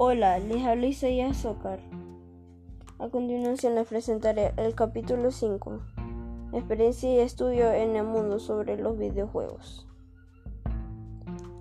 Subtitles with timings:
[0.00, 1.80] Hola, les habla Isaías Zócar.
[3.00, 5.80] A continuación les presentaré el capítulo 5,
[6.52, 9.88] Experiencia y estudio en el mundo sobre los videojuegos.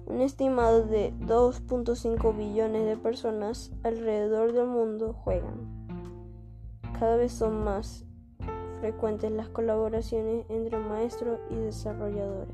[0.06, 5.90] Un estimado de 2.5 billones de personas alrededor del mundo juegan.
[7.00, 8.06] Cada vez son más
[8.82, 12.54] frecuentes las colaboraciones entre maestros y desarrolladores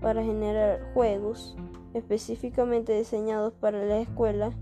[0.00, 1.56] para generar juegos
[1.94, 4.52] específicamente diseñados para la escuela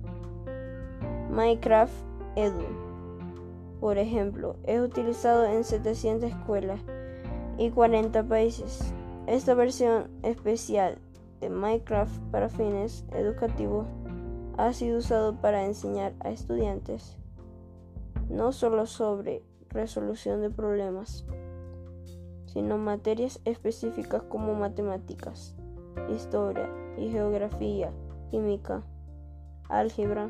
[1.31, 1.93] Minecraft
[2.37, 2.65] Edu.
[3.81, 6.81] Por ejemplo, es utilizado en 700 escuelas
[7.59, 8.93] y 40 países.
[9.27, 10.99] Esta versión especial
[11.41, 13.87] de Minecraft para fines educativos
[14.57, 17.17] ha sido usado para enseñar a estudiantes
[18.29, 21.25] no solo sobre resolución de problemas,
[22.47, 25.55] sino materias específicas como matemáticas,
[26.11, 27.93] historia y geografía,
[28.31, 28.83] química,
[29.69, 30.29] álgebra,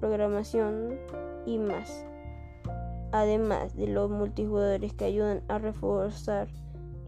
[0.00, 0.98] programación
[1.46, 2.04] y más.
[3.12, 6.48] Además de los multijugadores que ayudan a reforzar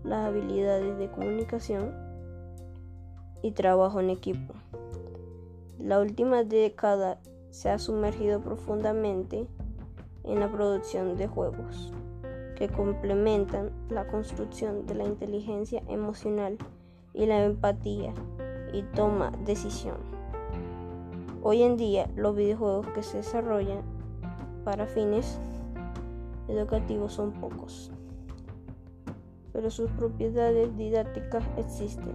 [0.03, 1.92] las habilidades de comunicación
[3.42, 4.55] y trabajo en equipo.
[5.78, 7.19] La última década
[7.50, 9.47] se ha sumergido profundamente
[10.25, 11.92] en la producción de juegos
[12.56, 16.59] que complementan la construcción de la inteligencia emocional
[17.14, 18.14] y la empatía
[18.72, 19.97] y toma decisión.
[21.42, 23.83] Hoy en día los videojuegos que se desarrollan
[24.64, 25.41] para fines
[26.48, 27.91] educativos son pocos,
[29.53, 32.14] pero sus propiedades didácticas existen.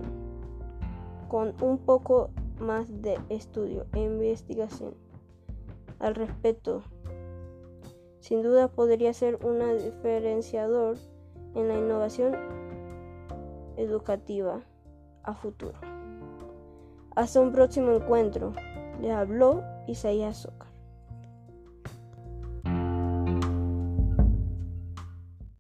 [1.28, 2.30] Con un poco
[2.60, 4.94] más de estudio e investigación
[6.00, 6.84] al respecto,
[8.20, 10.98] sin duda podría ser un diferenciador
[11.56, 12.36] en la innovación
[13.78, 14.62] educativa
[15.26, 15.78] a futuro.
[17.16, 18.54] Hasta un próximo encuentro.
[19.02, 20.75] Les habló Isaías Zócar.